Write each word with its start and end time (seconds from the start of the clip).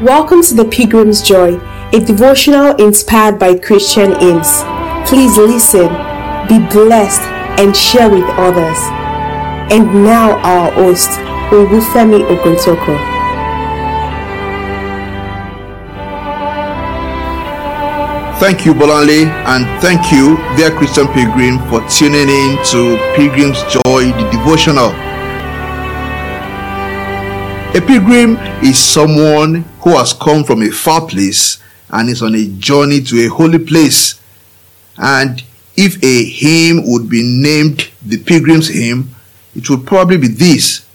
Welcome 0.00 0.42
to 0.44 0.54
the 0.54 0.64
Pilgrim's 0.64 1.20
Joy, 1.20 1.60
a 1.92 2.00
devotional 2.00 2.74
inspired 2.76 3.38
by 3.38 3.58
Christian 3.58 4.18
hymns. 4.18 4.62
Please 5.06 5.36
listen, 5.36 5.88
be 6.48 6.56
blessed, 6.72 7.20
and 7.60 7.76
share 7.76 8.08
with 8.08 8.24
others. 8.40 8.78
And 9.70 10.02
now, 10.02 10.38
our 10.38 10.72
host, 10.72 11.10
Olufemi 11.52 12.24
Oguntoko. 12.24 12.96
Thank 18.40 18.64
you, 18.64 18.72
Bolanle, 18.72 19.26
and 19.26 19.82
thank 19.82 20.10
you, 20.10 20.38
dear 20.56 20.70
Christian 20.70 21.08
Pilgrim, 21.08 21.58
for 21.68 21.86
tuning 21.90 22.30
in 22.30 22.56
to 22.72 22.96
Pilgrim's 23.16 23.60
Joy, 23.64 24.12
the 24.16 24.30
devotional. 24.32 25.09
A 27.72 27.80
pilgrim 27.80 28.36
is 28.62 28.78
someone 28.78 29.64
who 29.80 29.90
has 29.90 30.12
come 30.12 30.44
from 30.44 30.62
a 30.62 30.70
far 30.70 31.06
place 31.06 31.62
and 31.90 32.08
is 32.08 32.22
on 32.22 32.34
a 32.34 32.46
journey 32.58 33.00
to 33.02 33.24
a 33.24 33.28
holy 33.28 33.58
place. 33.58 34.20
And 34.98 35.42
if 35.76 36.02
a 36.02 36.24
hymn 36.24 36.82
would 36.86 37.08
be 37.08 37.22
named 37.22 37.90
the 38.04 38.18
pilgrim's 38.22 38.68
hymn, 38.68 39.14
it 39.54 39.68
would 39.70 39.86
probably 39.86 40.18
be 40.18 40.28
this 40.28 40.86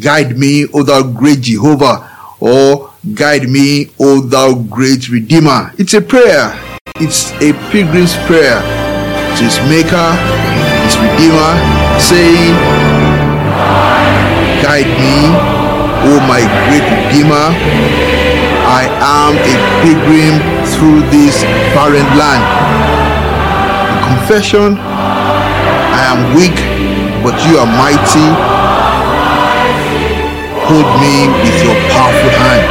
Guide 0.00 0.36
me, 0.36 0.66
O 0.74 0.82
thou 0.82 1.02
great 1.02 1.40
Jehovah, 1.42 2.10
or 2.40 2.90
Guide 3.14 3.48
me, 3.48 3.90
O 4.00 4.20
thou 4.20 4.54
great 4.54 5.08
Redeemer. 5.08 5.72
It's 5.78 5.94
a 5.94 6.00
prayer 6.00 6.58
it's 7.00 7.32
a 7.42 7.52
pilgrim's 7.72 8.14
prayer 8.24 8.62
to 9.34 9.42
his 9.42 9.58
maker, 9.66 10.14
his 10.86 10.94
redeemer, 10.96 11.58
saying, 11.98 12.54
Guide 14.62 14.86
me, 15.02 15.63
O 16.04 16.20
my 16.28 16.44
great 16.68 16.84
redeemer. 16.84 17.48
I 18.64 18.84
am 19.00 19.36
a 19.40 19.54
pilgrim 19.80 20.36
through 20.72 21.00
this 21.08 21.42
barren 21.72 22.04
land. 22.20 22.44
Confession, 24.04 24.76
I 24.76 26.02
am 26.12 26.36
weak, 26.36 26.56
but 27.24 27.36
you 27.48 27.56
are 27.56 27.68
mighty. 27.68 28.28
Hold 30.68 30.88
me 31.00 31.28
with 31.40 31.58
your 31.64 31.76
powerful 31.92 32.32
hand. 32.36 32.64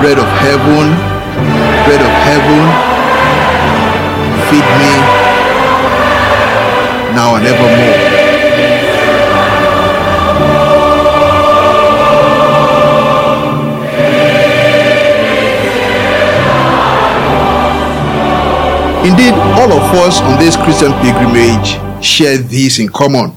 Bread 0.00 0.18
of 0.20 0.28
heaven, 0.44 0.92
bread 1.84 2.02
of 2.04 2.12
heaven, 2.28 2.85
Indeed, 19.06 19.34
all 19.34 19.70
of 19.70 19.94
us 20.02 20.20
on 20.20 20.36
this 20.36 20.56
Christian 20.56 20.90
pilgrimage 20.94 21.78
share 22.04 22.38
this 22.38 22.80
in 22.80 22.88
common. 22.88 23.30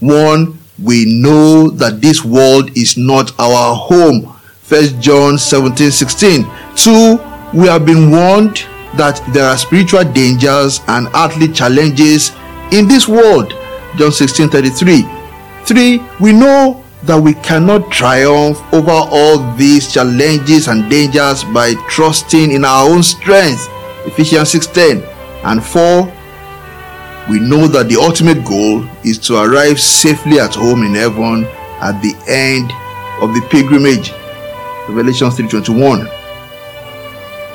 One, 0.00 0.58
we 0.82 1.04
know 1.20 1.68
that 1.68 2.00
this 2.00 2.24
world 2.24 2.74
is 2.74 2.96
not 2.96 3.30
our 3.38 3.76
home. 3.76 4.34
First 4.62 4.98
John 5.00 5.36
17 5.36 5.90
16. 5.90 6.46
Two, 6.76 7.20
we 7.52 7.66
have 7.66 7.84
been 7.84 8.10
warned 8.10 8.64
that 8.96 9.20
there 9.34 9.44
are 9.44 9.58
spiritual 9.58 10.04
dangers 10.04 10.80
and 10.88 11.08
earthly 11.14 11.48
challenges 11.52 12.32
in 12.72 12.88
this 12.88 13.06
world. 13.06 13.52
John 13.96 14.12
16 14.12 14.48
33. 14.48 15.04
3. 15.66 16.00
We 16.20 16.32
know 16.32 16.82
that 17.02 17.20
we 17.20 17.34
cannot 17.34 17.90
triumph 17.90 18.58
over 18.72 18.90
all 18.90 19.36
these 19.56 19.92
challenges 19.92 20.68
and 20.68 20.88
dangers 20.88 21.44
by 21.44 21.74
trusting 21.90 22.50
in 22.50 22.64
our 22.64 22.88
own 22.88 23.02
strength. 23.02 23.68
Ephesians 24.06 24.50
6:10. 24.50 25.02
And 25.44 25.62
4. 25.64 26.12
We 27.28 27.38
know 27.38 27.68
that 27.68 27.88
the 27.88 27.96
ultimate 28.00 28.44
goal 28.44 28.84
is 29.04 29.18
to 29.18 29.36
arrive 29.36 29.80
safely 29.80 30.40
at 30.40 30.54
home 30.54 30.82
in 30.82 30.94
heaven 30.94 31.46
at 31.80 32.00
the 32.02 32.14
end 32.26 32.72
of 33.20 33.34
the 33.34 33.40
pilgrimage. 33.48 34.12
Revelation 34.88 35.30
3:21. 35.30 36.08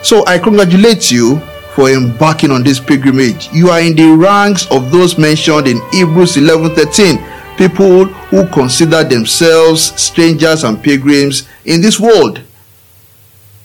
So 0.03 0.25
I 0.25 0.38
congratulate 0.38 1.12
you 1.12 1.41
for 1.75 1.90
embarking 1.90 2.52
on 2.52 2.64
this 2.64 2.79
pilgrimage. 2.79 3.50
You 3.52 3.69
are 3.69 3.81
in 3.81 3.96
the 3.96 4.08
ranks 4.08 4.66
of 4.72 4.91
those 4.91 5.18
mentioned 5.18 5.68
in 5.68 5.81
Hebrews 5.91 6.38
11:13, 6.38 7.19
people 7.58 8.06
who 8.06 8.47
consider 8.47 9.03
themselves 9.03 9.94
strangers 9.96 10.64
and 10.64 10.81
pilgrims 10.81 11.44
in 11.66 11.81
this 11.81 12.00
world. 12.00 12.40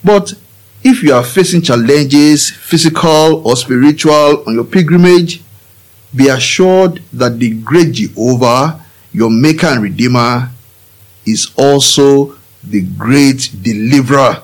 But 0.05 0.35
if 0.85 1.03
you 1.03 1.15
are 1.15 1.25
facing 1.25 1.63
challenges, 1.63 2.51
physical 2.51 3.47
or 3.47 3.57
spiritual, 3.57 4.43
on 4.47 4.55
your 4.55 4.65
pilgrimage, 4.65 5.43
be 6.15 6.29
assured 6.29 7.03
that 7.13 7.39
the 7.39 7.51
great 7.61 7.93
Jehovah, 7.93 8.85
your 9.13 9.31
Maker 9.31 9.69
and 9.69 9.83
Redeemer, 9.83 10.51
is 11.25 11.53
also 11.57 12.37
the 12.65 12.83
great 12.83 13.51
deliverer. 13.63 14.43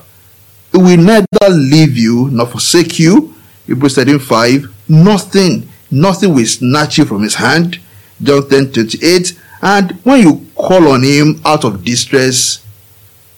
He 0.71 0.77
will 0.77 0.97
neither 0.97 1.49
leave 1.49 1.97
you 1.97 2.29
nor 2.31 2.47
forsake 2.47 2.99
you. 2.99 3.35
Hebrews 3.67 3.95
13 3.95 4.19
5. 4.19 4.89
Nothing, 4.89 5.69
nothing 5.91 6.33
will 6.33 6.45
snatch 6.45 6.97
you 6.97 7.05
from 7.05 7.23
his 7.23 7.35
hand. 7.35 7.79
John 8.21 8.47
10 8.49 8.71
28. 8.71 9.39
And 9.61 9.91
when 10.03 10.21
you 10.21 10.47
call 10.55 10.87
on 10.89 11.03
him 11.03 11.41
out 11.45 11.65
of 11.65 11.83
distress, 11.83 12.65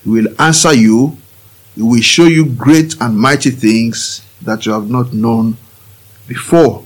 he 0.03 0.09
will 0.09 0.27
answer 0.39 0.73
you. 0.73 1.17
He 1.75 1.81
will 1.81 2.01
show 2.01 2.25
you 2.25 2.45
great 2.45 2.99
and 2.99 3.17
mighty 3.17 3.51
things 3.51 4.25
that 4.41 4.65
you 4.65 4.73
have 4.73 4.89
not 4.89 5.13
known 5.13 5.57
before. 6.27 6.83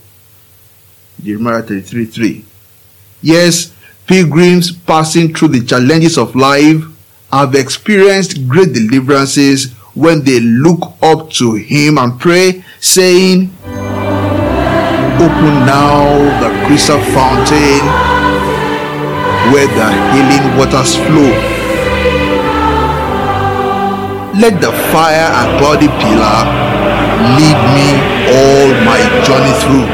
Jeremiah 1.24 1.64
33 1.64 2.06
3. 2.06 2.46
Yes, 3.22 3.74
pilgrims 4.06 4.72
passing 4.72 5.34
through 5.34 5.50
the 5.50 5.66
challenges 5.66 6.18
of 6.18 6.36
life 6.36 6.84
have 7.32 7.56
experienced 7.56 8.48
great 8.48 8.74
deliverances 8.74 9.74
when 9.96 10.24
they 10.24 10.40
look 10.40 10.94
up 11.02 11.30
to 11.32 11.56
him 11.56 11.98
and 11.98 12.20
pray, 12.20 12.64
saying, 12.80 13.50
Open 15.16 15.56
now 15.66 16.04
the 16.42 16.68
crystal 16.68 17.00
fountain 17.00 17.80
where 19.52 19.68
the 19.68 19.90
healing 20.12 20.58
waters 20.58 20.96
flow. 20.96 21.55
Let 24.36 24.60
the 24.60 24.68
fire 24.92 25.32
and 25.32 25.60
cloudy 25.64 25.88
pillar 25.88 26.44
lead 27.40 27.60
me 27.72 27.88
all 28.36 28.68
my 28.84 29.00
journey 29.24 29.56
through. 29.64 29.88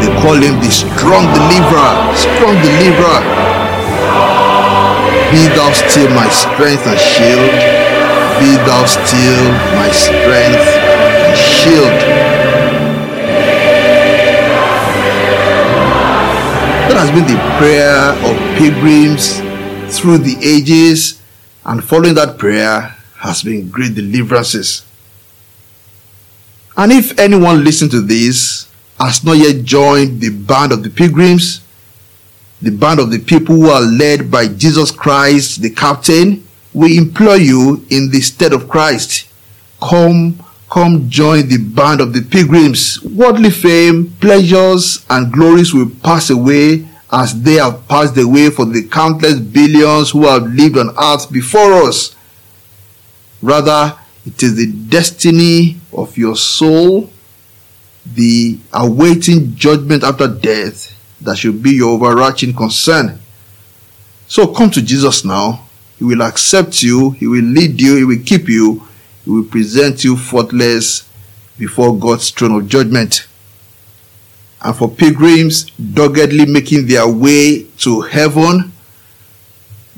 They 0.00 0.08
call 0.24 0.40
him 0.40 0.56
the 0.64 0.72
strong 0.72 1.28
deliverer, 1.36 1.92
strong 2.16 2.56
deliverer. 2.64 3.20
Be 5.28 5.52
thou 5.52 5.68
still 5.76 6.08
my 6.16 6.32
strength 6.32 6.86
and 6.88 6.98
shield. 6.98 7.52
Be 8.40 8.56
thou 8.64 8.86
still 8.88 9.52
my 9.76 9.92
strength 9.92 10.64
and 11.28 11.36
shield. 11.36 12.00
That 16.88 16.96
has 17.04 17.10
been 17.12 17.26
the 17.28 17.36
prayer 17.60 18.16
of 18.24 18.32
pilgrims 18.56 19.43
through 20.04 20.18
the 20.18 20.36
ages, 20.44 21.18
and 21.64 21.82
following 21.82 22.12
that 22.12 22.36
prayer 22.36 22.94
has 23.20 23.42
been 23.42 23.70
great 23.70 23.94
deliverances. 23.94 24.84
And 26.76 26.92
if 26.92 27.18
anyone 27.18 27.64
listening 27.64 27.90
to 27.92 28.02
this 28.02 28.68
has 29.00 29.24
not 29.24 29.38
yet 29.38 29.64
joined 29.64 30.20
the 30.20 30.28
band 30.28 30.72
of 30.72 30.82
the 30.82 30.90
pilgrims, 30.90 31.62
the 32.60 32.70
band 32.70 33.00
of 33.00 33.10
the 33.10 33.18
people 33.18 33.54
who 33.56 33.70
are 33.70 33.80
led 33.80 34.30
by 34.30 34.46
Jesus 34.48 34.90
Christ, 34.90 35.62
the 35.62 35.70
captain, 35.70 36.46
we 36.74 36.98
implore 36.98 37.38
you 37.38 37.86
in 37.88 38.10
the 38.10 38.20
stead 38.20 38.52
of 38.52 38.68
Christ. 38.68 39.26
Come, 39.80 40.44
come 40.70 41.08
join 41.08 41.48
the 41.48 41.56
band 41.56 42.02
of 42.02 42.12
the 42.12 42.20
pilgrims. 42.20 43.02
Worldly 43.02 43.52
fame, 43.52 44.14
pleasures, 44.20 45.06
and 45.08 45.32
glories 45.32 45.72
will 45.72 45.88
pass 46.02 46.28
away 46.28 46.86
as 47.14 47.40
they 47.42 47.54
have 47.54 47.86
passed 47.86 48.18
away 48.18 48.50
for 48.50 48.64
the 48.64 48.82
countless 48.88 49.38
billions 49.38 50.10
who 50.10 50.26
have 50.26 50.42
lived 50.48 50.76
on 50.76 50.90
earth 51.00 51.30
before 51.30 51.72
us. 51.86 52.16
Rather, 53.40 53.96
it 54.26 54.42
is 54.42 54.56
the 54.56 54.72
destiny 54.72 55.76
of 55.92 56.18
your 56.18 56.34
soul, 56.34 57.08
the 58.04 58.58
awaiting 58.72 59.54
judgment 59.54 60.02
after 60.02 60.26
death, 60.26 60.90
that 61.20 61.38
should 61.38 61.62
be 61.62 61.70
your 61.70 61.90
overarching 61.92 62.52
concern. 62.52 63.20
So 64.26 64.48
come 64.52 64.70
to 64.72 64.82
Jesus 64.82 65.24
now. 65.24 65.68
He 65.98 66.04
will 66.04 66.22
accept 66.22 66.82
you, 66.82 67.10
He 67.12 67.28
will 67.28 67.44
lead 67.44 67.80
you, 67.80 67.96
He 67.96 68.04
will 68.04 68.24
keep 68.24 68.48
you, 68.48 68.82
He 69.24 69.30
will 69.30 69.44
present 69.44 70.02
you 70.02 70.16
faultless 70.16 71.08
before 71.56 71.96
God's 71.96 72.28
throne 72.30 72.60
of 72.60 72.68
judgment. 72.68 73.28
And 74.64 74.74
for 74.74 74.88
pilgrims 74.88 75.70
doggedly 75.72 76.46
making 76.46 76.86
their 76.86 77.06
way 77.06 77.64
to 77.84 78.00
heaven, 78.00 78.72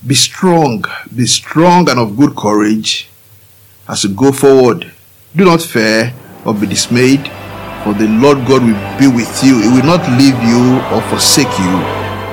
Be 0.06 0.14
strong, 0.14 0.84
be 1.10 1.26
strong 1.26 1.90
and 1.90 1.98
of 1.98 2.16
good 2.16 2.36
courage 2.36 3.10
as 3.88 4.04
you 4.04 4.14
go 4.14 4.30
forward. 4.30 4.86
Do 5.34 5.44
not 5.44 5.60
fear 5.60 6.14
or 6.44 6.54
be 6.54 6.66
dismayed, 6.66 7.26
for 7.82 7.90
the 7.90 8.06
Lord 8.06 8.38
God 8.46 8.62
will 8.62 8.78
be 9.02 9.10
with 9.10 9.42
you. 9.42 9.58
He 9.58 9.66
will 9.66 9.82
not 9.82 10.06
leave 10.14 10.38
you 10.46 10.78
or 10.94 11.02
forsake 11.10 11.50
you 11.58 11.74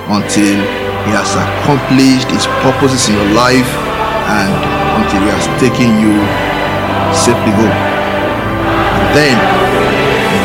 until 0.05 0.57
He 1.09 1.11
has 1.17 1.33
accomplished 1.33 2.29
His 2.29 2.45
purposes 2.61 3.09
in 3.09 3.17
your 3.17 3.33
life 3.33 3.71
and 4.29 4.53
until 5.01 5.25
He 5.25 5.33
has 5.33 5.49
taken 5.57 5.97
you 5.97 6.13
safely 7.25 7.57
home. 7.57 7.73
And 9.01 9.07
then, 9.17 9.62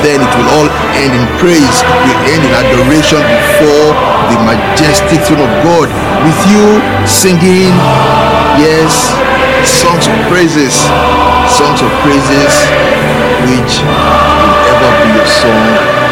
then 0.02 0.20
it 0.22 0.32
will 0.36 0.50
all 0.58 0.68
end 0.96 1.12
in 1.14 1.24
praise, 1.38 1.76
We 2.04 2.12
end 2.32 2.42
in 2.44 2.52
adoration 2.52 3.22
before 3.22 3.94
the 4.30 4.38
majestic 4.44 5.20
throne 5.24 5.44
of 5.44 5.52
God 5.64 5.88
with 6.24 6.40
you 6.50 6.78
singing, 7.06 7.74
yes, 8.60 9.14
songs 9.64 10.06
of 10.06 10.16
praises, 10.28 10.74
songs 11.50 11.80
of 11.82 11.90
praises, 12.04 12.52
which 13.48 13.82
will 13.82 14.56
ever 14.70 14.90
be 15.02 15.08
your 15.16 15.26
song 15.26 16.07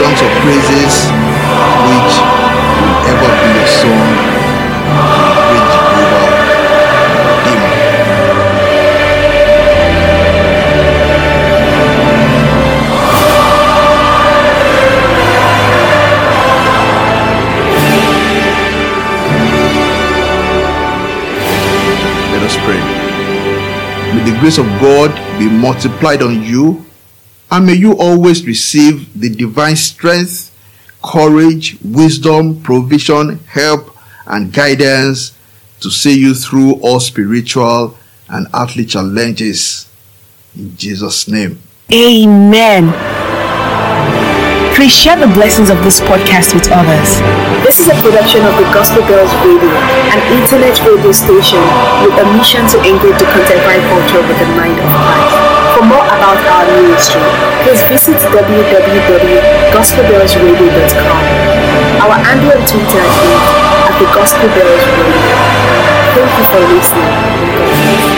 songs 0.00 0.22
of 0.22 0.30
praises, 0.40 0.94
which 1.92 2.14
will 2.80 2.96
ever 3.12 3.30
be 3.44 3.48
your 3.52 3.68
song 3.68 4.08
great 5.50 5.66
Jehovah 5.76 6.32
Redeemer. 7.28 7.74
Let 22.32 22.42
us 22.48 22.56
pray. 22.64 22.80
May 24.14 24.22
the 24.24 24.36
grace 24.40 24.56
of 24.56 24.64
God 24.80 25.10
be 25.38 25.46
multiplied 25.46 26.22
on 26.22 26.42
you, 26.42 26.82
and 27.50 27.66
may 27.66 27.74
you 27.74 27.96
always 27.98 28.46
receive 28.46 29.18
the 29.18 29.28
divine 29.28 29.76
strength, 29.76 30.54
courage, 31.02 31.78
wisdom, 31.82 32.62
provision, 32.62 33.38
help, 33.46 33.96
and 34.26 34.52
guidance 34.52 35.36
to 35.80 35.90
see 35.90 36.18
you 36.18 36.34
through 36.34 36.74
all 36.80 37.00
spiritual 37.00 37.96
and 38.28 38.46
earthly 38.54 38.84
challenges. 38.84 39.88
In 40.54 40.76
Jesus' 40.76 41.26
name. 41.26 41.60
Amen. 41.92 42.94
Please 44.76 44.96
share 44.96 45.18
the 45.18 45.26
blessings 45.34 45.68
of 45.68 45.82
this 45.82 46.00
podcast 46.00 46.54
with 46.54 46.70
others. 46.70 47.18
This 47.66 47.80
is 47.80 47.88
a 47.88 47.96
production 48.00 48.46
of 48.46 48.54
the 48.56 48.64
Gospel 48.72 49.02
Girls 49.08 49.32
Radio, 49.42 49.74
an 50.14 50.20
internet 50.40 50.78
radio 50.86 51.12
station 51.12 51.60
with 52.06 52.14
a 52.16 52.26
mission 52.38 52.66
to 52.68 52.78
engage 52.78 53.18
the 53.18 53.28
contemporary 53.34 53.82
culture 53.90 54.22
with 54.26 54.38
the 54.38 54.46
mind 54.54 54.78
of 54.78 54.86
Christ. 54.86 55.49
For 55.80 55.86
more 55.86 56.04
about 56.04 56.36
our 56.44 56.66
ministry, 56.76 57.22
please 57.64 57.80
visit 57.88 58.20
www.gospelgirlsradio.com. 58.36 61.24
Our 62.04 62.20
on 62.20 62.60
Twitter 62.68 63.00
is 63.00 63.16
at 63.88 63.96
the 63.96 64.04
Gospel 64.12 64.52
Girls 64.60 64.84
Radio. 65.00 65.40
Thank 66.12 66.36
you 66.36 66.44
for 66.52 66.60
listening. 66.68 68.09